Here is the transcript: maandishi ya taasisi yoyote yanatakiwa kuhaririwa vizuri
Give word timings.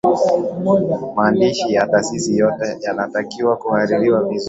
maandishi 1.15 1.73
ya 1.73 1.87
taasisi 1.87 2.37
yoyote 2.37 2.77
yanatakiwa 2.81 3.57
kuhaririwa 3.57 4.19
vizuri 4.19 4.39